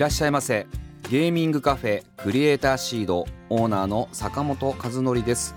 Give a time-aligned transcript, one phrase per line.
[0.00, 0.66] らっしゃいませ。
[1.10, 5.54] ゲーミングカフェクリエイターシードオーナーの坂本和則です。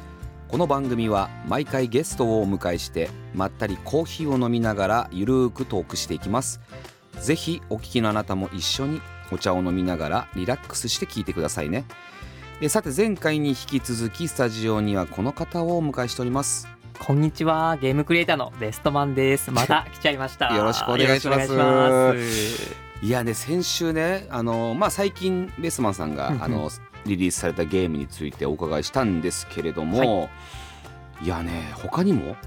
[0.49, 6.59] この番組は毎回ゲストをお迎えしてまったりコーヒーを飲みながらゆるーくトークしていきます。
[7.21, 9.01] ぜひお聞きのあなたも一緒に
[9.31, 11.85] お茶を飲みながらリラックスして聞いてくださいね。
[12.59, 16.67] えさて前回に引き続きスタジオにはこの方をお迎えしております。
[16.99, 19.51] こんにちは、ゲームクリエイターのベストマンです。
[19.51, 20.51] また来ちゃいました。
[20.57, 26.43] よろしくお願いしますいやね先週ねあの、まあ、最近ベスマンさんが、うんうん。
[26.43, 26.69] あの
[27.05, 30.29] リリースされたゲームについてお伺いしたんですけれども、
[31.21, 32.37] い、やね他にも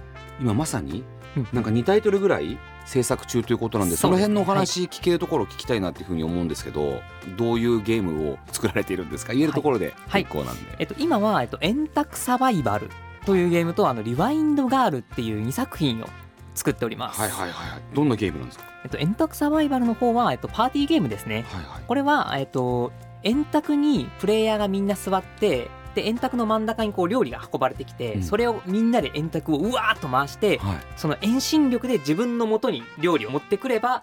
[0.40, 1.04] 今まさに
[1.36, 7.02] うんなんか2タイトルぐらい制作中ということなんでその辺のお話聞けるところを聞きたいなっていうふうに思うんですけど、
[7.36, 9.34] どういうゲームを作られているんですか？
[9.34, 10.22] 言えるところではい。
[10.24, 12.88] 結構なんで、えっと、今は、えっと、円卓サバイバル
[13.26, 16.06] というゲームと、あの、リワインドガールっていう2作品を
[16.56, 17.20] 作っております。
[17.20, 17.82] はいはいはいはい。
[17.94, 18.64] どんなゲームなんですか？
[18.82, 21.44] えっと、円卓サバイバルの方は、えっと、パーティーゲームですね。
[21.48, 21.82] はいはい。
[21.86, 28.22] これは、えっと、円卓にプレイヤーがみんな座って、で円卓の真ん中にこう料理が運ばれてきて、うん。
[28.22, 30.76] それをみんなで円卓をうわーっと回して、はい。
[30.96, 34.02] その遠心力で自分の元に料理を持ってくれば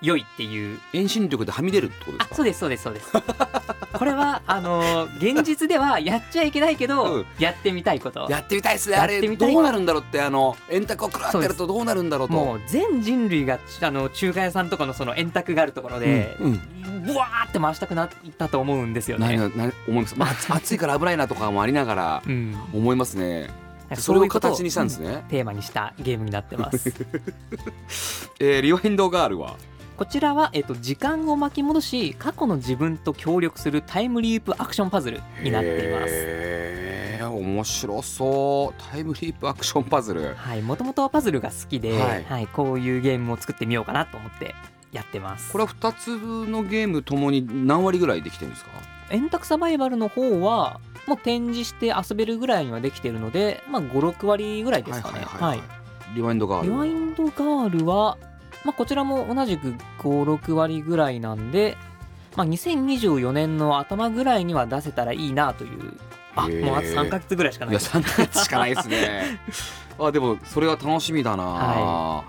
[0.00, 0.78] 良いっていう。
[0.92, 2.32] 遠心力ではみ出るってことですか？
[2.32, 3.12] あそうですそうですそうです。
[3.98, 7.26] これはあのー現実ではやっちゃいけないけど、うん。
[7.38, 8.26] やってみたいこと。
[8.30, 8.96] やってみたいですね。
[8.96, 12.34] やあれどうなるんだろうってあの円卓をくらってやるとどうなるんだろうと。
[12.34, 17.02] もう全人類があの中華屋さんとかのその円卓があるところで、うんうん。
[17.04, 19.36] ブワーって回したくなったと思うんですよね。
[19.56, 23.48] 何思います、まあ、暑暑 いから危ないなとかもありながらうん、思いますね。
[23.96, 26.92] それを形にしたんですね、うんテーマにしたゲームになってます。
[28.38, 29.56] えーリワインドガールは？
[29.98, 36.38] こちらは、えっと、時間を巻き戻し過去の自分と協力するタイムリープアクションパズルになっています。
[37.28, 44.54] 面白そうタイムリープアクションパズルはい、もともとはパズルが好きで、はいはいこういうゲームを作ってみようかなと思って
[44.92, 45.50] やってます。
[45.50, 48.70] これは2つのゲームともに何割ぐらいできてるんですか？
[49.10, 55.24] 円卓サバイバルの方はもう展示して遊べるぐらいにはできてるので、まあ、56割ぐらいですかね。
[55.24, 55.60] はい
[56.14, 58.16] リワインドガールリワインドガールは、
[58.64, 61.76] まあ、こちらも同じく56割ぐらいなんで、
[62.36, 65.98] まあ、2024年の頭ぐらいには出せたらいいなという。
[66.36, 66.64] あへー。
[66.64, 67.74] もうあと3ヶ月ぐらいしかない。
[67.74, 69.40] いや3ヶ月しかないですね。
[69.98, 72.24] あでもそれは楽しみだな、、は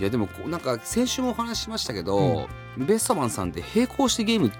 [0.00, 0.04] い。
[0.04, 2.48] やでもこうなんか先週もお話ししましたけど、
[2.78, 4.50] ベストマンさんって並行してゲーム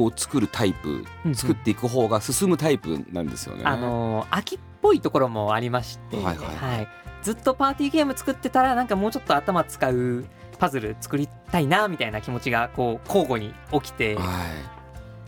[0.00, 3.62] を作るタイプ、うん作っていく方が進むタイプなんですよね。
[3.64, 6.36] あのー秋っぽいところもありまして、はいはい。
[6.36, 6.88] はい
[7.26, 10.24] ずっとパーティーゲーム作ってたらなんかもうちょっと頭使う
[10.60, 14.76] パズル作りたいなみたいな気持ちがこう交互に起きてはい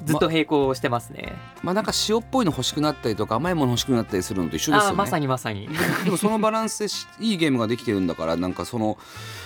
[0.04, 1.32] ずっと並行してますね。
[1.62, 4.96] まあなんか塩っぽいの欲しくなったりとか甘いもの欲しくなったりするのと一緒ですよね。
[4.96, 5.68] まさにまさに。
[6.04, 8.96] でもそのバランスでしいいゲームができてるんだからなんかその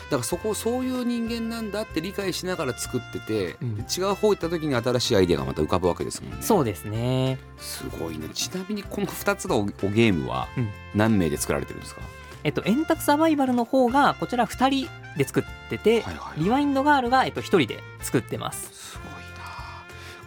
[0.04, 6.38] だからそこそういう人間なんだって理解しながら作ってて、うん違う方行った時に新しいアイデアがまた浮かぶわけですもんね。
[6.42, 7.38] そうですね。
[7.58, 12.02] すごいねちなみにこの2つのおおゲームはうん何名で作られてるんですか、
[12.44, 18.70] えっと、円卓サバイバルの方がこちら2人で作ってて、はいはいリワインドガールが、えっと、1人で作ってます。
[18.72, 19.18] すごいな。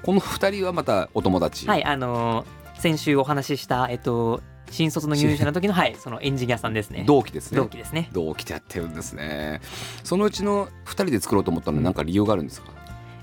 [0.03, 1.67] この2人はまたお友達？
[1.67, 7.05] はい、あのー先週お話しした、えっと、新卒の入社の時の、 はい、そのエンジニアさんですね。
[7.07, 7.57] 同期ですね。
[7.57, 8.09] 同期ですね。
[8.11, 9.61] 同期でやってるんですね。
[10.03, 12.67] そのうちの2人で作ろうと思ったのは何か理由があるんですか？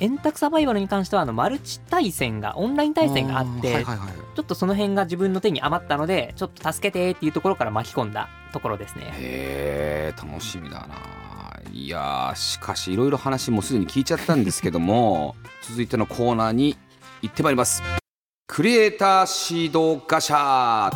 [0.01, 4.09] 円卓サバイバルに関してはあのマルチ対戦がオンライン対戦があって、はいはいはい。
[4.35, 9.13] ちょっとその辺が自分の手に余ったのでちょっと助けてっていうところから巻き込んだところですね。
[9.17, 11.23] へえ楽しみだな。
[11.73, 16.77] いやーしかしいろいろ話もうすでに聞いちゃったんですけども 続いてのコーナーに
[17.23, 17.83] 行ってまいります。
[18.47, 20.91] クリエイターシードガシャ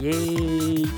[0.00, 0.90] イエーイ。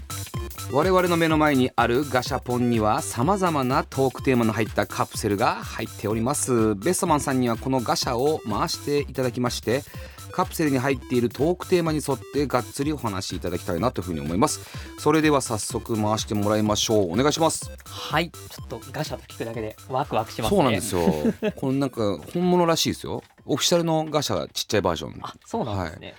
[0.73, 6.75] 我々の目の前にあるガシャポンにはさまざまなトークテーマの入ったカプセルが入っております。
[6.77, 9.85] ベストマンさんにはこのガシャを回していただきまして
[10.33, 14.61] カプセルに入っているトークテーマに沿ってがっつりお話しいただきたいなというふうに思います。
[14.99, 17.13] それでは早速回してもらいましょう。
[17.13, 17.71] お願いします。
[17.85, 18.31] はい。
[18.31, 20.57] ちょっとガシャと聞くだけでワクワクしますね。
[20.57, 21.53] そうなんですよ。
[21.57, 23.23] このなんか本物らしいですよ。
[23.45, 25.19] オフィシャルのガシャちっちゃいバージョン。
[25.23, 26.09] あそうなんですね。
[26.09, 26.15] よ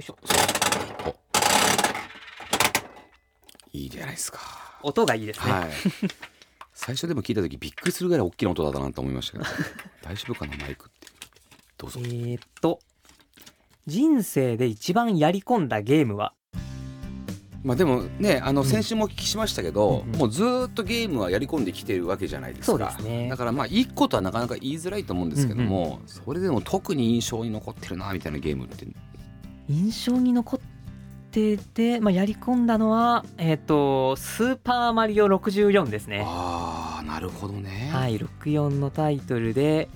[0.00, 0.16] いしょ。
[3.72, 4.40] いいじゃないですか。
[4.82, 5.52] 音がいいですね。
[5.52, 5.70] はい。
[6.74, 9.44] 最初でも聞いた時びっくりするぐらい大きな音だったなと思いましたけど。
[10.02, 11.06] 大丈夫かなマイクって。
[11.78, 12.00] どうぞ。
[12.02, 12.80] えーっと
[13.86, 16.32] 人生で一番やり込んだゲームは？
[17.62, 22.72] まあでもねあのうん先週もお聞きしましたけど、うんうんもうずーっとゲームはやり込んできてるわけじゃないですか。
[22.72, 23.28] そうですね。
[23.28, 28.86] だからまあいいことはなかなか言いづらいと思うんですけども、それでも特に印象に残ってるなみたいなゲームって。
[29.68, 30.60] 印象に残っ
[31.30, 36.22] てて、まあ、やり込んだのはえーっとスーパーマリオ64ですね。
[36.26, 39.88] ああなるほどね、はい64のタイトルで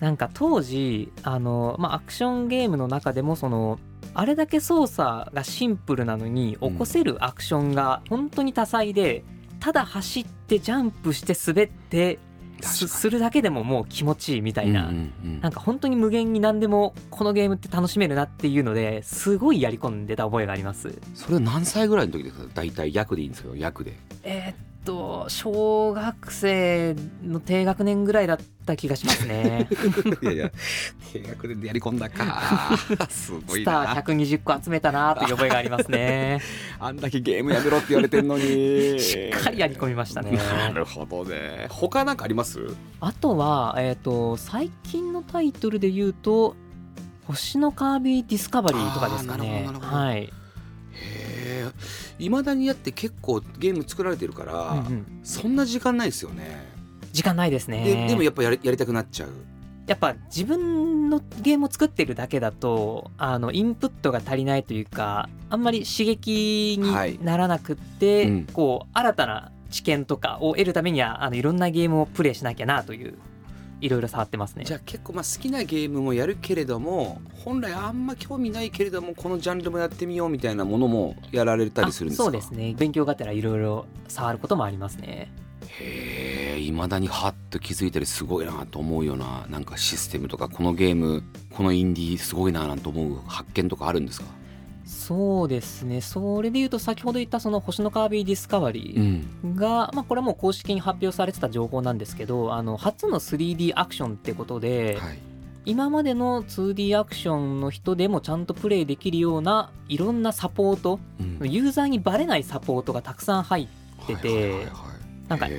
[0.00, 3.78] なんか当時あの、まあ、アクションゲームの中でもその
[4.12, 9.24] あれだけ操作がシンプルなのにうん起こせるアクションが本当に多彩で、
[9.60, 12.18] ただ走ってジャンプして滑って
[12.60, 15.40] するだけでももう気持ちいいみたいな、うんうんうん。
[15.40, 20.96] なんか本当に無限に何でもこのゲームって楽しめるなっていうのですごいやり込んでた覚えがあります。
[21.14, 22.44] それは何歳ぐらいの時ですか？
[22.54, 23.94] 大体役でいいんですけど役で。
[24.22, 26.94] えーっと小学生
[27.24, 29.68] の低学年ぐらいだった気がしますね。
[30.22, 30.50] いやいや
[31.12, 32.76] 低学でやり込んだか
[33.08, 36.40] すごいスターな120個集めたなという覚えがありますね。
[36.78, 40.36] あんだけゲームやめろって言われてんのにしっかりやり込みましたね。
[40.36, 42.60] なるほどね他なんかあります？
[43.00, 46.56] あとは、えーっと最近のタイトルで言うと
[47.26, 49.68] 「星のカービィディスカバリー」とかですかね。
[49.80, 50.32] はい。
[52.18, 55.20] いまだにやって結構ゲーム作られてるから、うんうん。
[55.22, 56.66] そんな時間ないですよね。
[57.12, 57.84] 時間ないですね。
[57.84, 59.30] ででもやっぱやりやりたくなっちゃう。
[59.86, 68.46] やっぱ自分のゲームを作ってるだけだとあのインプットが足りないというかあんまり刺激にならなくって、はいうん。
[68.46, 73.18] こう新たな知見とかを得るためにはあのいろんなゲームをプレイしなきゃなという
[73.84, 74.64] いろいろ触ってますね。
[74.64, 82.22] じゃあ結構まあ好きなゲームもやるけれども本来あんま興味ないけれどもこのジャンルもやってみようみたいなものもやられたりするんですか？
[82.22, 82.74] あそうですね。
[82.78, 85.30] 勉強がてらいろいろ触ることもありますね。
[85.78, 94.26] へえいまだにハッと気づいたりすごいなと思うようななんかシステムとかこのゲームこのインディーすごいななんて思う発見とかあるんですか？
[94.84, 96.00] そうですね。
[96.00, 99.56] それで言うと先ほど言ったその星のカービィディスカバリー、ん。
[99.56, 105.18] が、まあ、これはもう公式に発表されてた情報なんですけどあの初の 3D アクションってことで、はい。
[105.66, 111.00] 今までの 2D アクションの人でもちゃんとプレイできるようないろんなサポート
[111.40, 111.50] うん。
[111.50, 114.70] ユーザーにバレないサポートがたくさん入っててはいはいはいはい。
[115.28, 115.50] なんかへ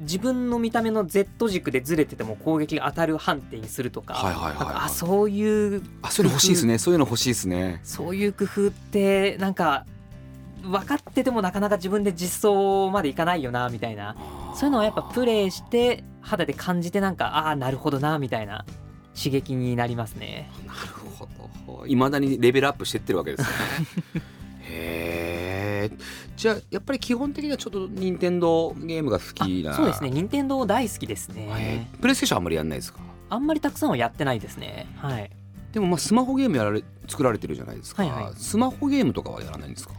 [0.00, 4.74] 自分の見た目の Z 軸でずれてても攻撃が当たる判定にするとかはいはいはいはい。
[4.84, 6.78] あそういうーあそういうの欲しいですね。
[6.78, 7.80] そういうの欲しいですね。
[7.82, 9.86] そういう工夫ってなんか
[10.62, 14.16] 分かっててもなかなか自分で実装までいかないよなみたいな。
[14.54, 18.64] そういうのをやっぱプレイして肌で感じてなんかああなるほどなみたいな
[19.16, 20.50] 刺激になりますね。
[20.66, 20.78] なる
[21.16, 21.86] ほど。
[21.86, 23.48] いまだにレベルアップしてってるわけですね。
[24.62, 25.37] へ え
[26.36, 30.10] じゃあやっぱり基本的にはちょっと任天堂ゲームが好きなあそうですね。
[30.10, 33.00] 任天堂大好きですはいねプレイステーションあんまりやんないですか？
[33.30, 34.86] あんまりたくさんはやってないですね。
[34.96, 35.30] はい。
[35.72, 38.32] でもまあスマホゲームやられ作られてるじゃないですか、はいはい。
[38.36, 39.94] スマホゲームとかはやらないんですか？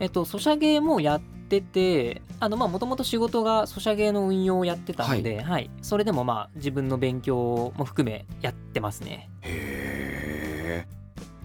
[0.00, 5.70] えっとソシャゲもやっててあのまあもともと仕事がソシャゲの運用をやってたので、はい。
[5.80, 9.30] それでもまあ自分の勉強も含めやってますね。
[9.42, 11.01] へえ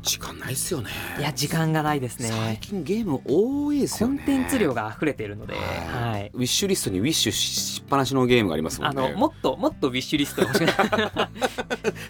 [0.07, 0.89] 時間ないっすよね。
[1.19, 4.21] いや時間がないです最ね近ゲーム多いですコよね。
[4.24, 5.63] ンテンツ量が溢れてるので、はい。
[6.13, 9.05] はい、ウィッシュリストにウィッシュしっぱなしのゲームがありますもんね。
[9.05, 10.74] あのもっともっとウィッシュリストが欲しく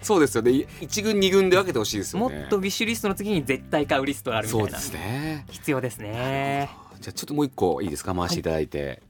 [0.02, 0.50] そうですよね。
[0.52, 4.68] 1軍2軍で分けてほしいですよもねっとウィッシュリストの次に絶対買うリストがあるみたいな。
[4.70, 5.46] そうですね。
[5.50, 6.70] 必要ですね。
[7.00, 8.14] じゃあちょっともう一個いいですか？
[8.14, 9.02] 回していただいて。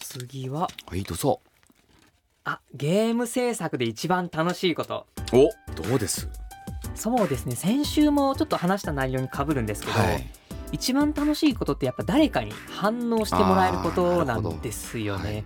[0.00, 0.68] 次は。
[0.86, 1.40] はいどうぞ
[2.48, 5.06] あゲーム制作で一番楽しいこと。
[5.34, 6.30] おどうです？
[6.94, 7.54] そうですね。
[7.54, 10.26] 先週もちょっと話した内容にかぶるんですけど、はい。
[10.72, 15.44] 一番楽しいことってやっぱ誰かに反応してもらえることなんですよね、はい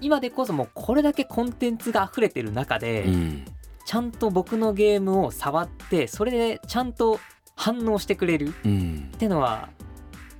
[0.00, 3.44] 今でこそもうこれだけコンテンツが溢れてる中で、うん。
[3.86, 7.20] ちゃんと僕のゲームを触ってそれでちゃんと
[7.56, 9.10] 反応してくれるうん。
[9.14, 9.70] ってのは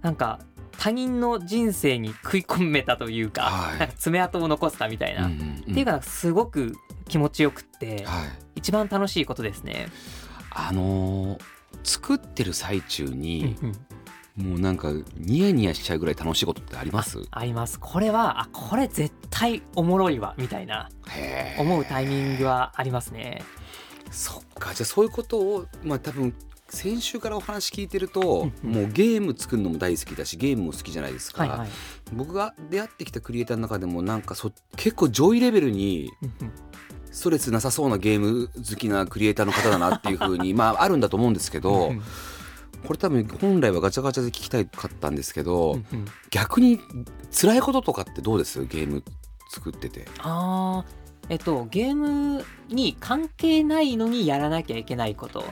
[0.02, 0.40] なんか
[0.78, 3.78] 他人の人生に食い込めたというか,、はい。
[3.78, 6.74] なんか爪痕を残せたみたいな、うんうんっていうかすごく
[7.08, 8.28] 気持ちよくって、はい。
[8.56, 9.88] 一番楽しいことですね。
[10.50, 11.40] あのー
[11.82, 14.50] 作ってる最中にうんうん。
[14.50, 17.18] もうなんかニヤニヤしちゃうぐらい楽しいことってあります？
[17.30, 17.78] あります。
[17.80, 20.88] これはあこれ絶対おもろいわみたいな。
[21.58, 23.42] 思うタイミングはありますね。
[24.10, 24.72] そっか。
[24.72, 26.32] じゃあそういうことをまあ多分
[26.74, 28.70] 先週からお話聞いてると、うん。
[28.70, 31.68] うんもうゲーム作るのも大好きだしゲームも好きじゃないですか、はいはい。
[32.12, 36.10] 僕が出会ってきたクリエイターの中でもなんかそ結構上位レベルに
[37.10, 42.02] ストレスなさそうなゲーム好きなクリエイターの方だなっていうふうに まああるんだと思うんですけど、うん
[42.84, 46.04] これ多分本来はガチャガチャで聞きたいかったんですけど、うんうん。
[46.30, 46.78] 逆に
[47.32, 48.66] 辛いこととかってどうです？
[48.66, 49.02] ゲーム
[49.48, 50.06] 作ってて。
[50.18, 50.92] あー。
[51.30, 55.38] えっとゲームに関係ないのにやらなきゃいけないこと。
[55.38, 55.44] は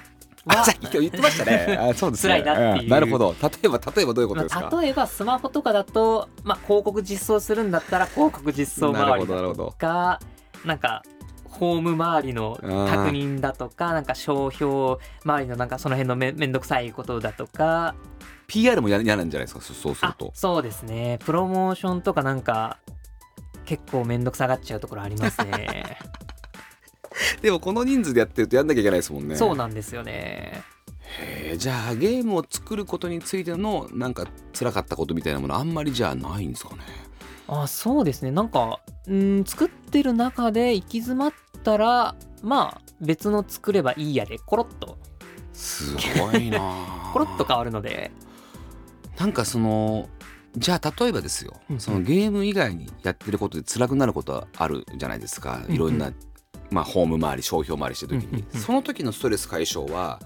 [0.46, 1.78] あさっき今日言ってましたね。
[1.80, 2.42] あそうですね。
[2.42, 2.82] 辛いなっていう。
[2.84, 2.88] うん。
[2.90, 3.34] なるほど。
[3.40, 10.20] 例えば例えばどういうことですか、まあ、例えばスマホとかだと、まあ、広告実装するんだったら広告実装周りだとか
[10.64, 11.02] なんか
[11.44, 17.94] ホーム周りの確認だとかなんか商標周りのなんかその辺のめめんどくさいことだとか。
[18.48, 19.60] PR もや嫌なんじゃないですか？
[19.62, 21.18] そそうするあとそうですね。
[21.24, 22.78] プロモーションとかなんか
[23.64, 25.96] 結構めんどくさがっちゃうところありますね
[27.42, 29.36] でもこの人数でやってるとやんなきゃいけないですもんね。
[29.36, 30.62] そうなんですよね。
[31.18, 34.26] へえじゃあゲームを作ることについてのなんか
[34.58, 36.82] 辛かったことみたいなものあんまりじゃあないんですかね。
[37.48, 38.30] あそうですね。
[38.30, 44.98] なんかうん作ってる中で行き詰まったらまあ別の作ればいいやでコロッと。
[45.52, 46.58] すごいな
[47.12, 48.10] コロッと変わるので。
[49.18, 50.08] なんかその
[50.56, 51.80] じゃあ例えばですよ、うんうん。
[51.80, 56.12] そのゲーム以外にやってることで辛くなることはあるじゃないですか、いろんな、
[56.72, 60.20] まあ、ホーム周り商標周りしてる時に、その時のストレス解消は、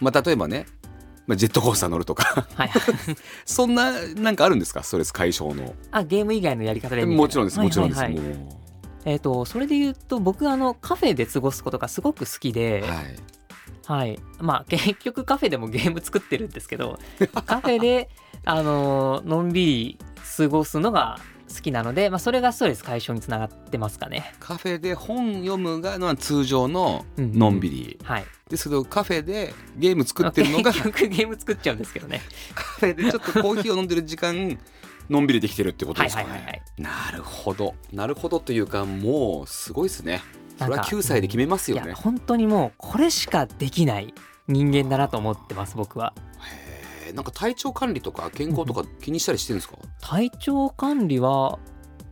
[0.00, 0.66] まあ、例えばね、
[1.26, 2.46] まあ、ジェットコースター乗るとか。
[2.54, 2.70] はい
[3.44, 4.82] そんななんかあるんですか？
[4.82, 5.74] ストレス解消の。
[5.90, 8.34] あゲーム以外のやり方でもちろんですもちろんです、はいはいはい。
[8.34, 8.58] も
[9.04, 13.16] えっ、とそれで言うと僕あのカフェで過ごすことがすごく好きで、うはい。
[13.86, 16.98] はい、まあ結局カフェでもゲーム作ってるんですけど
[17.46, 18.10] カフェで
[18.44, 19.98] あののんびり
[20.36, 21.18] 過ごすのが
[21.54, 24.34] 好きなので、まあ、それがストレス解消につながってますかね。
[24.38, 32.20] カフェで本読むがのは通常のうんのんびり、はい、ですけどカフェでゲーム作ってるのが 結局ゲーム作っちゃうんですけどね。
[32.54, 34.58] カフェでちょっとコーヒーを飲んでる時間
[35.08, 36.62] のんびりできてるってことはいですかね、はいはいはい。
[36.76, 40.22] なるほどなるほどというかもうすごいですね
[40.58, 44.12] それはなんか9歳で決めますよね本当にもうこれしかできない
[44.48, 46.14] 人間だなと思ってます僕は。
[47.12, 49.76] なんか体調管理とか健康とか気にしたりしてるんですか？
[50.00, 51.58] 体調管理は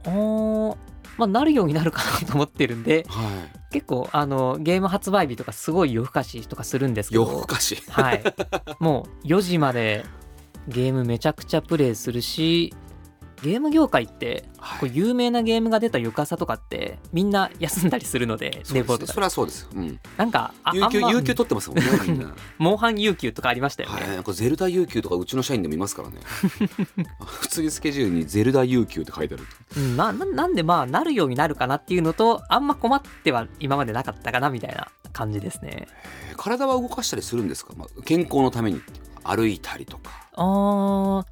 [0.05, 0.77] あー
[1.19, 7.83] まあなるようになるかなと思ってるんでは結構あのゲーム発売日とかすごい夜更かしとかするんですいけど夜更かし。
[7.89, 8.23] はい。
[8.81, 10.05] もう4時まで
[10.69, 12.75] ゲームめちゃくちゃプレイするし
[13.43, 14.81] ゲーム業界ってはい。
[14.81, 22.35] こう有名なゲームが出た翌朝とかってみんな休んだりするので寝坊とかれはそうです、うん、なんかあ有給ま有給取ってますもんねみんな。
[22.59, 24.09] モンハン有給とかありましたよね、はい。
[24.09, 26.17] なんかゼルダ有給とかうちの社員でもいますからね。
[27.25, 29.45] 普通にスケジュールにゼルダ有給って書いてある
[29.77, 35.89] うん、なななんでまあなるようになるかなっていうのとあんま困っては今までなかったかなみたいな感じですね。
[36.31, 36.37] えー。
[36.37, 38.81] 体は動かしたりするんですか、まあ、健康のために
[39.25, 40.11] 歩いたりとか。
[40.35, 41.27] あー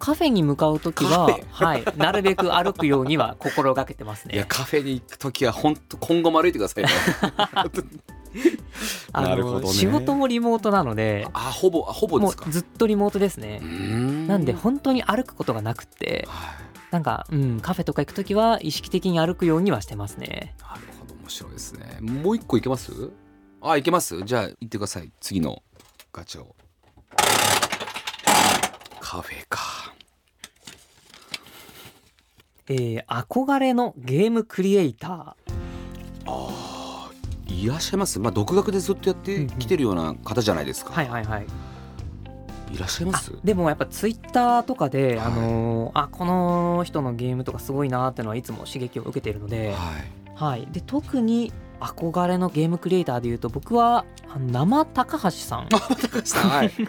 [0.00, 4.46] カフェに向かう時ははい、なるべく歩くようには心がけてますいやね。
[4.48, 6.90] カフェに行く時は本当今後も歩いてくださいね。
[9.12, 9.66] あなるほどね。
[9.66, 12.44] の仕事もリモートなので、あほぼあほぼですか？
[12.46, 13.60] もうずっとリモートですね。
[14.26, 16.54] なんで本当に歩くことがなくって、はい。
[16.92, 20.54] なんか、うん、カフェとか行く時は意識的に歩くようにはしてますね。
[20.60, 21.98] なるほど面白いですね。
[22.00, 23.10] もう一個いけます？
[23.60, 24.22] あいけます？
[24.22, 25.12] じゃあ行ってください。
[25.20, 25.62] 次の
[26.12, 26.56] ガチャを。
[29.00, 29.60] カフェか
[32.70, 35.36] えー憧れのゲームクリエイタあ
[36.26, 37.10] あ
[37.48, 38.20] いらっしゃいます？
[38.20, 40.94] まあ独学でずっとやってきてるような方じゃないですか、ー。
[40.94, 41.46] はいはいはい。
[42.72, 43.32] いらっしゃいます？
[43.42, 45.26] でもやっぱツイッターとかで、はい。
[45.26, 49.76] あのーあこの人のゲームとかすごいなーってのはいつも刺激を受けているので、はい。
[50.36, 54.04] はい、で特に憧れのゲームクリエイターでいうと僕は
[54.38, 55.68] 生高橋さん。
[55.68, 56.50] 高橋さん。
[56.50, 56.72] はい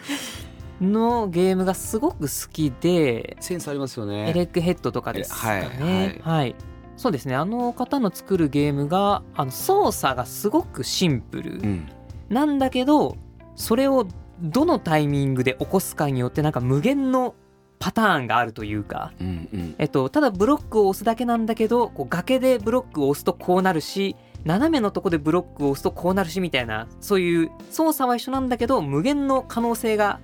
[0.82, 4.30] のゲームがすごく好きで、センスありますよね。
[4.30, 5.70] エレックヘッドとかですかね。
[5.80, 6.56] えはいはい。
[6.98, 7.36] そうですね。
[7.36, 11.90] あの方の作るゲームがあの操作がすごくシンプルうん。
[12.30, 13.18] なんだけど
[13.56, 14.08] それを
[14.42, 17.36] どのタイミングで起こすかによってなんか無限の
[17.80, 19.76] パターンがあるというか、うんうん。
[19.78, 30.20] えっと、ただブロックを押すだけなんだけどこう崖でブロックを押すとこうなるし斜めのとこでブロックを押すとこうなるしみたいなそういう操作は一緒なんだけど無限の可能性が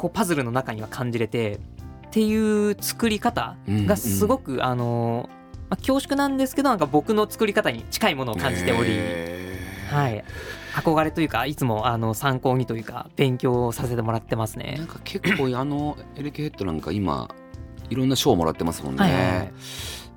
[0.00, 1.56] こうパズルの中には感じれて
[2.06, 5.28] っていう作り方がすごく、あの
[5.68, 8.98] まあ、恐縮なんですけどなんか僕の作り方に近いものを感じており、
[9.90, 10.24] はい、
[10.74, 14.86] 憧れというかいつもあの参考にというか勉強させてもらってますねなん。
[14.86, 17.28] か結構あのエレキヘッドなんか今
[17.90, 19.52] いろんな賞をもらってますもんはいはいはいね。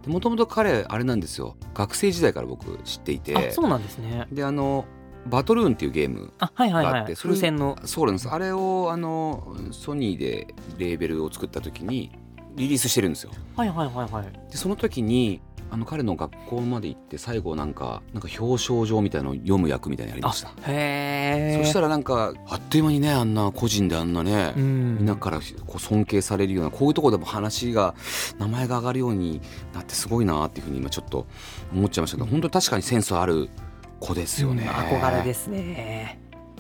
[0.07, 4.27] もともと彼あれなんですよ学生時代から僕知っていてあそうなんですね。
[4.31, 4.85] であの
[5.27, 7.03] バトルーンっていうゲームあはいはいがあはい。
[7.03, 7.77] ってそれ風船の。
[7.85, 8.29] そうなんです。
[8.29, 12.11] あれをあのソニーでレーベルを作った時に
[12.55, 13.31] リリースしてるんですよ。
[13.55, 14.51] はいはいはいはい。
[14.51, 20.49] でその時にあの彼の学校まで行って最後なんかなんか表彰状みたいなのを読む役みたいなのやりました。
[20.67, 24.95] へえそしたらなんかあっという間にねあんな個人であんなね、うん。
[24.97, 27.95] みんなからこう尊敬されるようなこういうところでも話が
[28.37, 29.41] 名前が上がるように
[29.73, 31.25] なってすごいなっていうふうに今ちょっと
[31.73, 33.49] 思っちゃいましたけど本当に確かにセンスある
[34.05, 34.69] 子ですよね、うん
[34.99, 36.19] 憧れですね。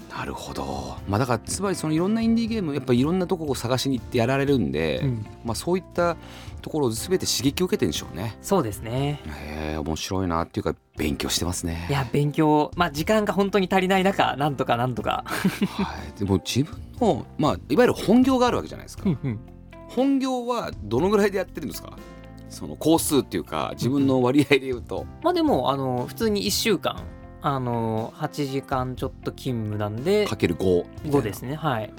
[0.09, 0.95] なるほど。
[1.07, 5.25] まあだからつまりそのいろんなインディーゲームやっぱりいろんなとこを探しに行ってやられるんで、うん。
[5.43, 6.17] まあそういった
[6.61, 8.37] ところを全て刺激を受けてるんでしょうね。
[8.39, 9.19] そうですね。
[9.25, 11.87] へえ面白いなっていうか勉強してますね。
[11.89, 15.23] いや勉強まあ時間が本当に足りない中なんとかなんとか。
[15.25, 19.09] はい、でも自分の、まあ、いわゆる本業があるわけじゃないですか、
[19.87, 21.97] 本業はどのぐらいでやってるんですか？
[22.49, 27.01] その工数っていうか自分の割合で言うと、まあでもあの普通に1週間
[27.45, 31.93] あの8時間ちょっと勤務なんでかける5 5ですねはい。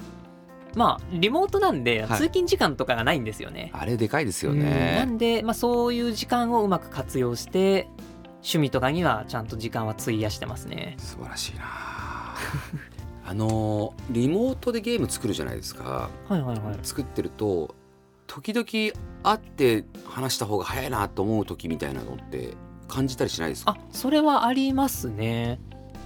[0.74, 2.18] まあリモートなんではい。
[2.18, 4.58] 通勤時間とかがないんですよね、あれでかいですようん。
[4.58, 7.88] なねんで、まあ、そういう時間をうまく活用して
[8.36, 10.96] 趣味とかにはちゃんと時間は費やしてますね。
[10.98, 11.64] 素晴らしいな。
[13.26, 16.08] あのリモートでゲーム作るじゃないですか。
[16.28, 16.78] はいはいはい。
[16.82, 17.74] 作ってると
[18.26, 18.66] 時々
[19.22, 22.54] 会って話した方が早いなと思う時みたいなのって
[22.94, 23.72] 感じたりしないですか？
[23.72, 25.58] あそれはありますね。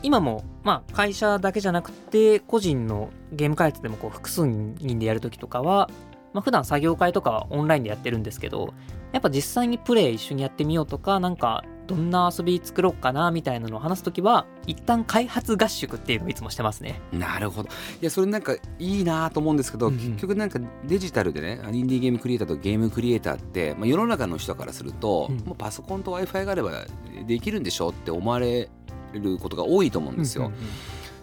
[0.03, 5.91] 今もまあ会社だけじゃなくて個人のゲーム開発でもこう複数人でやるときとかは、
[6.33, 8.75] まあ普段作業会とかはオンラインでやってるんですけど
[9.13, 17.01] やっぱ実際にプレイ一緒にやってみようとかなんかどんな遊び作ろうかなみたいなのを話すときは一旦開発合宿っていうのをいつもしてますね。
[17.11, 17.69] なるほど。
[17.69, 20.01] いやそれなんかいいなと思うんですけど、うんうん。
[20.01, 25.37] 結局なんかデジタルでねインディーゲームクリエイターとゲームクリエイターって、まあ、世の中の人からすると、うん。
[25.47, 26.85] もうパソコンと w i f i があれば
[27.27, 28.69] できるんでしょって思われ
[29.15, 30.55] ることが多いと思うんですよ、うん。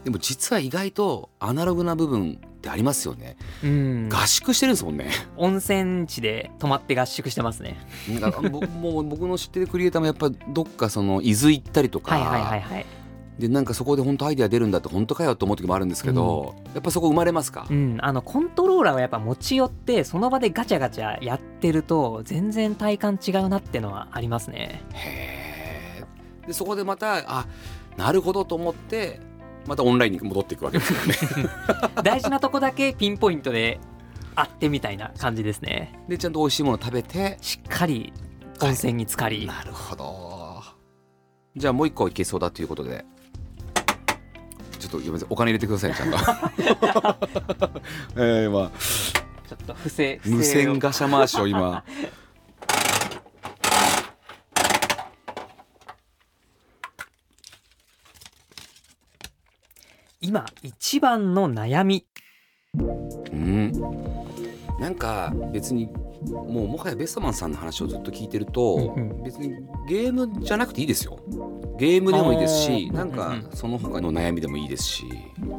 [0.04, 3.70] でも実は意外とアナログな部分ってありますよね、うん。
[3.70, 5.10] うん合宿してるんですもんね。
[5.38, 7.78] 温泉地で泊まって合宿してますね。
[8.20, 12.86] なんかぼ もう僕の知ってるクリエイターもやっぱどっかその伊豆行ったりとか、はいはいはいはい。
[13.38, 24.82] でなんかそこで本当アイデア出るんだって本当かよと思う時もあるんですけど、やっぱそこ生まれますか、うん、あのコントローラーをやっぱ持ち寄ってその場でガチャガチャやってると全然体感違うなってのはありますね。
[24.94, 27.46] へえでそこでまたあ
[27.98, 29.20] なるほどと思って
[29.68, 31.50] またオンラインに戻っていくわけですよね。
[32.04, 33.80] 大事なとこだけピンポイントで
[34.36, 36.00] 会ってみたいな感じですね。
[36.08, 38.14] でちゃんと美味しいもの食べてしっかり
[38.62, 40.64] 温泉に浸かり、なるほど。
[41.56, 43.06] じゃあもう一個いけそうだということで。
[44.78, 46.18] ちょっとごめんなさいお金入れてくださいねちゃんと。
[48.22, 48.72] えー、まあ。
[49.48, 51.84] ちょっと不正無線ガシャ回しを今
[60.36, 62.06] 今一番の悩み。
[63.32, 63.72] うん。
[64.82, 65.86] なんか別に
[66.26, 69.24] もうもはやベストマンさんの話をずっと聞いてると、うんうん。
[69.24, 69.56] 別に
[69.88, 71.18] ゲームじゃなくていいですよ。
[71.78, 75.06] ゲームでもいいですしなんかその他の悩みでもいいですし。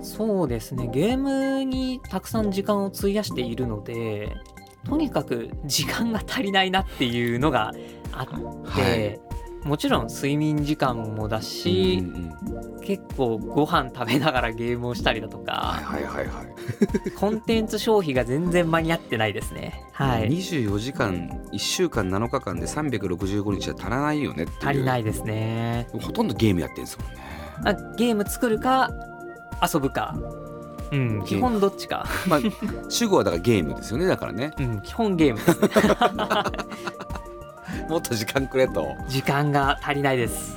[0.03, 0.91] そうですね。
[0.93, 4.37] ゲームにたくさん時間を費やしているので
[4.85, 7.73] とにかく時間が足りないなっていうのが
[8.13, 8.35] あって、
[8.83, 9.21] はい
[9.67, 17.11] もちろん睡眠時間もだし、うんうんうん結構ご飯食べながらゲームをしたりだとはいか、はいはいはい。
[17.19, 19.83] コンテンツ消費が全然間に合ってないですね。
[19.93, 20.29] はい。
[20.29, 25.89] 24時間1週間7日間で365日は足らないよね足りないですね。
[26.01, 27.19] ほとんどゲームやってるんですもんね。
[27.65, 28.89] あゲーム作るか
[29.75, 30.15] 遊ぶか。
[30.93, 32.07] うん基本どっちか。
[32.29, 32.41] まあ
[32.89, 34.53] 主語はだからゲームですよねだからね。
[34.61, 35.59] うん基本ゲームです
[37.89, 40.57] もっと時間くれと、時間が足りないです。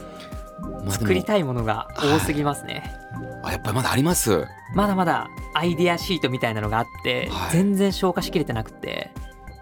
[0.86, 2.96] まあ作りたいものが多すぎますね、
[3.44, 4.46] あやっぱりまだあります？
[4.76, 7.52] まだまだアイディアシートみたいなのがあって、はい。
[7.54, 9.12] 全然消化しきれてなくて、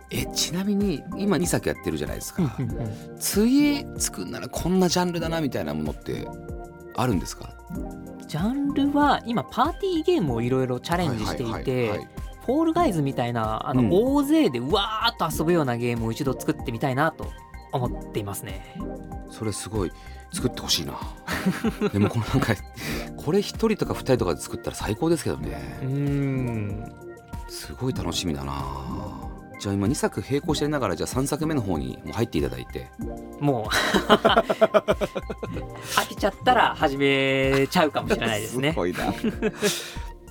[0.10, 3.18] えちなみに今2作やってるじゃないですか、うんうんうん。
[3.20, 6.28] 次作るならこんなジャンルだなみたいなものって
[6.96, 7.50] あるんですか？
[8.28, 12.08] ジャンルは今パーティーゲームをいろいろチャレンジしていはいはいはいてはい
[12.48, 13.90] フォールガイズみたいなあの、うん。
[13.92, 17.30] 大勢でうわーっと遊ぶようなゲームを一度作ってみたいなと
[17.74, 18.74] 思っていますね。
[19.30, 19.92] それすごい。
[20.34, 21.00] 作ってほしいな。
[21.92, 22.54] でもこのなんか
[23.18, 26.94] これ1人とか2人とかで作ったら最高ですけどうねーん。
[27.50, 28.64] すごい楽しみだな。
[29.60, 32.88] じゃあ今2作並行してりながらじゃあ3作目の方にもう入っていただいて。
[33.40, 33.68] もう。
[35.96, 38.74] 飽きちゃったら始めちゃうかもしれないですね。
[38.78, 39.14] ごいな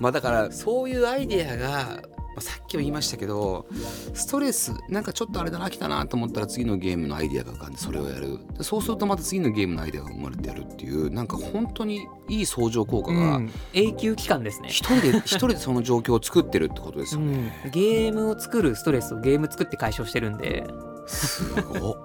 [0.00, 2.02] まあだからそういうアイデアが
[2.38, 3.64] あさっきも言いましたけど
[4.12, 8.38] ストレスなんかちょっとあれだな来たなと思ったら次のゲームのアイデアが浮かんでそれをやる。
[8.58, 13.50] でそうするとまた次のゲームのアイデアが生まれてやるっていうなんか本当にいい相乗効果がうん。
[13.72, 14.68] 永久期間ですね。
[14.68, 17.54] 一人で 一人でその状況を作ってるってことですうよね。
[17.68, 20.66] ん、ゲームを作るストレスをゲーム作って解消してるんで、
[21.06, 21.96] すごっ。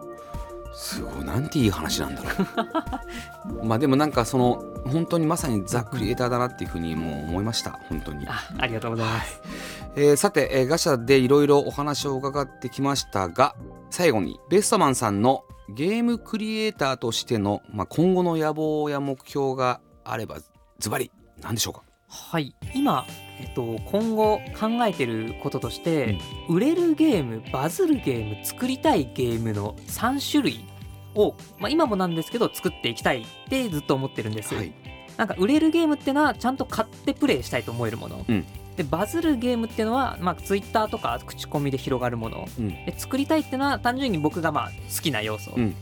[0.73, 2.29] すごいなんていい話なんだろ
[3.61, 3.65] う。
[3.67, 9.41] まあでもなんかその本当にまさにザ・クリエイターだなっていうふうにもう思いました本当に、あありがとうございます。
[9.95, 13.55] えーさて、えーガシャでいろいろお話を伺ってきましたが
[13.89, 20.39] 最後にベストマンさんのゲームクリエイターとしての、まあ、今後の野望や目標があれば
[20.79, 21.83] ズバリ何でしょうか？
[22.13, 23.05] はい、今、
[23.39, 30.65] えっと、今後考えてることとして、売れるゲームバズるゲーム作りたいゲームの3種類
[31.15, 34.73] を、まあ、今もなんですけど作っていきたいってずっと思ってるんです、はい。
[35.17, 38.45] なんか売れるゲームっていうのはちゃんと買ってプレイしたいと思えるもの、うん。
[38.75, 42.47] でバズるゲームっていうのは、まあ、Twitter とか口コミで広がるもの。
[42.57, 42.69] うん。
[42.69, 45.75] で作りたいっていうのは単純に僕がまあ好きな要素、うん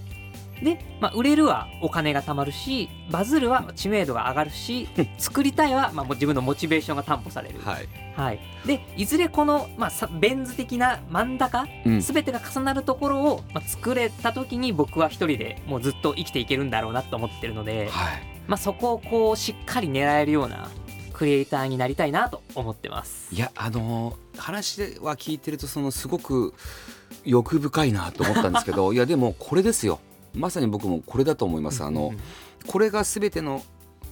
[0.63, 12.01] で、まあ、売れるはお金が貯まるしバズるは知名度が上がるし 作りたいはまあもう自分のモチベーションが担保される、はい、はい、でいずれこの、まあ、さベン図的な真ん中うん。
[12.01, 18.23] 全てが重なるところを、まあ、作れた時に僕は一人でもうずっと生きていけるんだろうなと思ってるので、はい。
[18.47, 20.69] まあ、そこをこうしっかり狙えるような
[21.13, 23.33] クリエイターになりたいなと思ってます。
[23.33, 26.53] いやあのー話は聞いてるとそのすごく
[27.25, 29.99] 欲深いなと思ったんですけど いやでもこれですよ
[30.33, 31.83] まさに僕もこれだと思います。
[31.83, 32.13] あの
[32.67, 33.63] これが全ての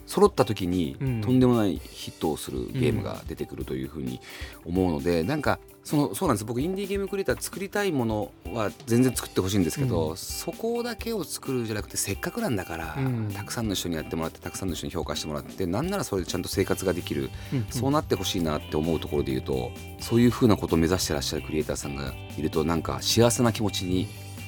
[0.06, 1.22] 揃った時にうん。
[1.22, 4.20] とんでもないヒットをするゲームが出てくるというふうに
[4.66, 6.46] 思うのでなんかそのそうなんです。
[6.46, 13.32] 僕インディーゲームクリエイター作りたいものは全然作ってほしいんですけど、うそこだけを作るじゃなくてせっかくなんだから、うん。
[13.34, 17.66] たくさんの人にやってもらってたくさんの人に評価してもらってなんならそれでちゃんと生活ができるうん。
[17.70, 24.08] そうなってほしいなって思うところで言うとそういうふうなことを目指してらっしゃるクリエイターさんがいるとなんか幸せな気持ちに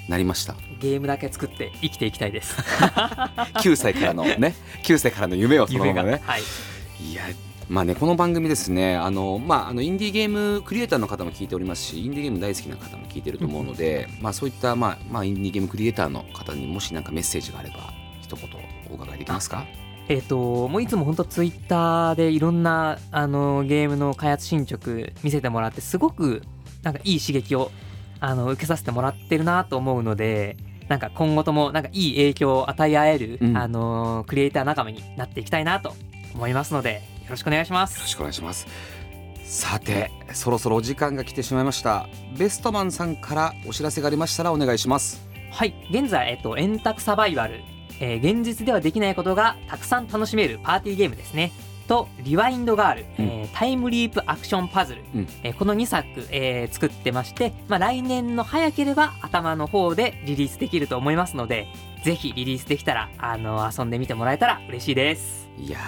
[0.10, 0.56] なりました。
[0.80, 2.56] ゲームだけ作って生きていきたいです。
[3.62, 6.22] 9歳からのね 9歳からの夢をそのままね。
[6.26, 6.42] はい、
[7.02, 7.24] いや
[7.70, 17.94] まあねこの番組ですねあのまああのインディーゲームクリエイターの方も聞いておりますしインディーゲーム大好きな方も聞いてると思うので、まあそういったまあまあインディーゲームクリエイターの方にもしなんかメッセージがあれば
[18.24, 18.50] 一言
[18.90, 19.66] お伺いできますか？
[20.08, 24.90] えっ、ともういつも本当ツイッターでいろんなあのゲームの開発進捗
[25.22, 26.42] 見せてもらってすごく
[26.82, 27.70] なんかいい刺激を
[28.20, 33.58] あの受けさせてもらってるなと思うのでなんか今後ともなんかいい影響を与え合える、うん。
[33.58, 35.94] あのクリエイター仲間になっていきたいなと
[36.34, 38.68] 思いますのでよろしくお願いしまよろすしくお願いします。
[39.44, 42.08] さてそろそろお時間が来てしまいました。
[42.38, 45.28] ベストマンさんからお知らせがありましたらお願いします。
[45.52, 45.74] はい。
[45.92, 47.62] 現在、えっと、円卓サバイバル、
[48.00, 51.52] えー現実ではできないことがたくさん楽しめるパーティーゲームですね
[51.90, 55.28] とリワインドガール、えータイムリープアクションパズル、うん。
[55.44, 61.68] えーこの2作、えー作ってまして、まあ、来年の早ければ頭の方でリリースできると思いますので
[62.04, 65.50] ぜひリリースできたらあの遊んでみてもらえたら嬉しいです。
[65.58, 65.80] いや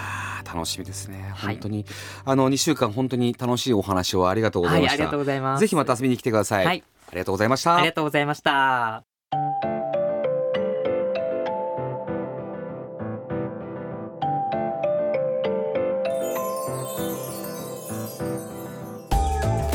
[0.44, 1.32] ー楽しみですね。
[1.34, 1.54] はい。
[1.54, 1.86] 本当に、
[2.24, 5.60] あの2週間本当に楽しいお話をありがとうござました、はいいありがとうございます。
[5.60, 6.82] ぜひまた遊びに来てください、はい。
[7.08, 7.76] ありがとうございました。
[7.76, 9.11] ありがとうございました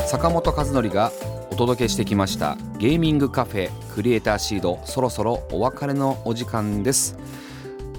[0.08, 1.12] 坂本和則が
[1.50, 7.18] お届けしてきましたゲーミングカフェクリエイターシードそろそろお別れのお時間です。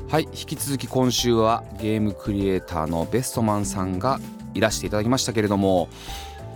[0.09, 4.19] はい引き続き今週はゲームクリエイターのベストマンさんが
[4.55, 5.87] いらしていただきましたけれども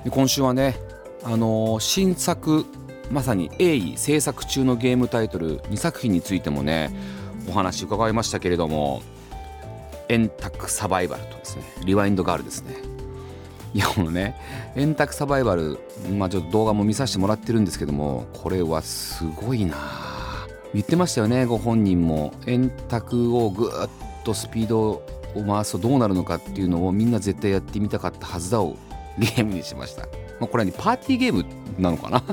[0.10, 0.76] 今週はね
[1.24, 2.66] あのー新作
[3.12, 6.90] まさに鋭意制作中のゲームタイトル2作品についてもね
[7.48, 9.04] お話伺いましたけれども
[10.10, 12.93] 円卓サバイバルとですねリワインドガールですね。
[13.74, 14.36] いやこのね
[14.76, 15.80] 円卓サバイバル、
[16.12, 19.78] まあ、ちょっと動画も見させてもらってるんですけどもこれはすごいな。
[20.74, 22.34] 言ってましたよねご本人も。
[22.48, 23.90] 円卓をぐーっ
[24.24, 28.76] とスピードを回すとどうなるのかっていうのをみんな絶対やってみたかったはずだを
[29.18, 30.04] ゲームにしました、
[30.40, 31.46] まあ、これはねパーティーゲーム
[31.78, 32.24] なのかな。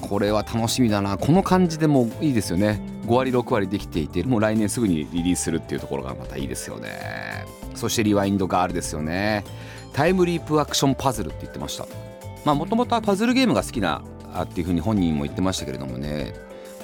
[0.00, 1.18] これは楽しみだな。
[1.18, 2.80] この感じでもいいですよね。
[3.06, 7.44] 5割6割できていてもう来年すぐにリリースするっていうところがまたいいですよね。
[7.74, 9.44] そしてリワインドガールですよね。
[9.92, 11.86] タイムリープアクションパズルって言ってました。
[12.44, 14.02] まあもともとはパズルゲームが好きな
[14.42, 16.34] っていうふうに本人も言ってましたけれどもね。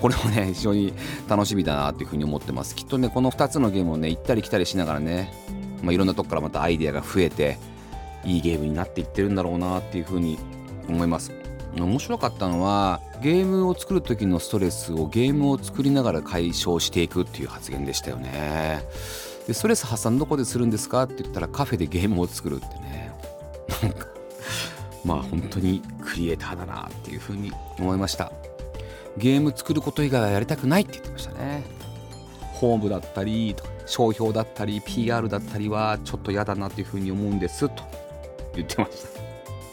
[0.01, 0.92] これもね非常に
[1.29, 2.75] 楽しみだなっていうふうに思ってます。
[2.75, 5.33] きっとねこの2つのゲームをね行ったり来たりしながらね、
[5.83, 7.59] まあ、いろんなとこからまたアイデアが増えて
[8.25, 10.38] いいゲームになっていってるんだろうなっていうふうに
[10.88, 11.33] 思います。
[11.75, 18.83] 面白かったのはゲームを作る時のストレスをゲームを作りながら解消していくっていう発言でしたよね。
[19.46, 23.12] でストレス発散どこでするんですかって言ったらカフェでゲームを作るってね。
[23.82, 24.06] なんか
[25.04, 28.32] まあ本当にクリエイターだなっていうふうに思いました。
[29.16, 31.64] ゲーム作ること以外はやりたくないって言ってましたね。
[32.54, 33.54] ホームだったり
[33.87, 37.82] 商標だったり PR だったりはちょっと嫌だなっていうふうに思うんですと
[38.54, 39.20] 言ってました。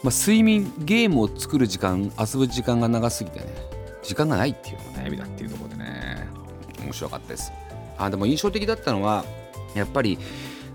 [0.02, 3.46] まあ、睡眠ゲームを作る時間遊ぶ時間が長すぎてね
[4.02, 6.28] 時間がないっていうのが悩みだっていうところでね
[6.82, 7.50] 面白かったです。
[7.96, 9.24] あでも印象的だったのは
[9.74, 10.18] やっぱり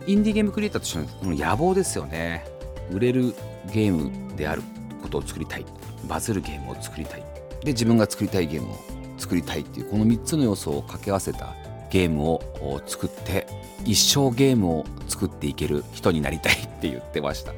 [0.07, 2.45] インディーゲームクリエイターとしての野望ですよね。
[2.91, 3.33] 売れる
[3.71, 4.63] ゲームである
[5.01, 5.65] ことを作りたい。
[6.07, 7.23] バズるゲームを作りたい。
[7.63, 8.77] で自分が作りたいゲームを
[9.17, 11.53] 作りたいっていうこの3つの要素を掛け合わせた
[11.91, 13.47] ゲームを作って
[13.85, 17.53] 一生ゲームを作っていける人になりたいって言ってました。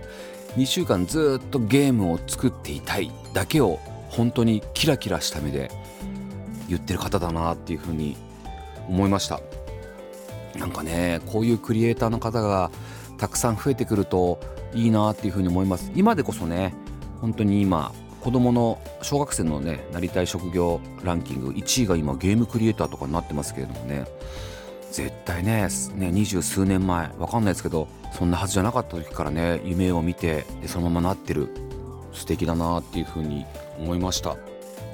[0.58, 5.72] 2週間ずっとゲームを作っていたいだけを本当にキラキラした目で
[6.68, 8.18] 言ってる方だなっていうふうに
[8.90, 9.40] 思いました。
[10.58, 12.72] なんかねこういうクリエイターの方が
[13.18, 14.40] たくさん増えてくると
[14.74, 15.92] いいなっていうふうに思います。
[15.96, 16.74] 今でこそね
[17.22, 24.06] 本当に今子供の小学生のねなりたい職業ランキング1位が今ゲームクリエイターとかになってますけれどもね
[24.92, 31.50] 絶対ね二十数年前わかんないですけどそんなはずじゃなかった時からね夢を見てでそのままなってる。
[32.14, 33.46] 素敵だなっていうふうに
[33.80, 34.36] 思いました。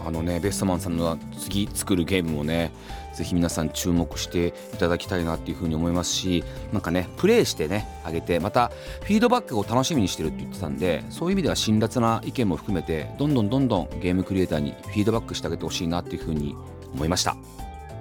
[0.06, 2.72] あのねベストマンさんの次作るゲームをね
[3.18, 16.56] ぜひ皆さん注目していただきたいなっていうふうに思いますしなんかねプレイしてねあげてまたフィードバックを楽しみにしてるって言ってたんでそういう意味では辛辣な意見も含めてどんどんどんどんゲームクリエイターにフィードバックしてあげてほしいなっていうふうに
[16.94, 17.36] 思いました。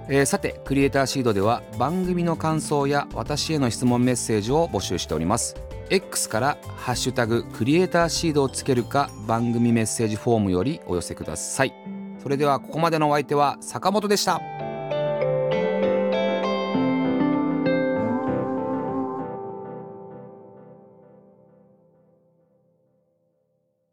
[0.09, 5.55] えー、さてクリエイターシードでは番組の感想や私への質問メッセージを募集しております。
[5.89, 11.73] X から「ハッシュタグクリエイターシード」をつけるか番組メッセージフォームよりお寄せください。
[12.21, 14.56] それではここまでのお相手は坂本でした。